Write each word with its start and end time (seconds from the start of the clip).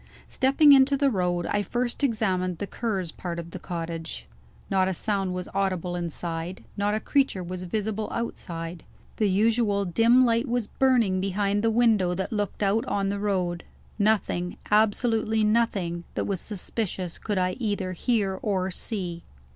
Stepping 0.27 0.71
into 0.73 0.97
the 0.97 1.11
road, 1.11 1.45
I 1.45 1.61
first 1.61 2.03
examined 2.03 2.57
the 2.57 2.65
Cur's 2.65 3.11
part 3.11 3.37
of 3.37 3.51
the 3.51 3.59
cottage. 3.59 4.25
Not 4.67 4.87
a 4.87 4.95
sound 4.95 5.35
was 5.35 5.47
audible 5.53 5.95
inside; 5.95 6.63
not 6.75 6.95
a 6.95 6.99
creature 6.99 7.43
was 7.43 7.65
visible 7.65 8.09
outside. 8.11 8.83
The 9.17 9.29
usual 9.29 9.85
dim 9.85 10.25
light 10.25 10.47
was 10.47 10.65
burning 10.65 11.21
behind 11.21 11.61
the 11.61 11.69
window 11.69 12.15
that 12.15 12.33
looked 12.33 12.63
out 12.63 12.83
on 12.87 13.09
the 13.09 13.19
road. 13.19 13.63
Nothing, 13.99 14.57
absolutely 14.71 15.43
nothing, 15.43 16.03
that 16.15 16.25
was 16.25 16.41
suspicious 16.41 17.19
could 17.19 17.37
I 17.37 17.51
either 17.59 17.91
hear 17.93 18.39
or 18.41 18.71
see. 18.71 19.21